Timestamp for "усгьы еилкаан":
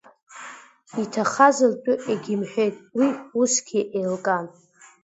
3.39-4.45